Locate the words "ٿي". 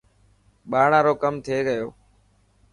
1.45-1.57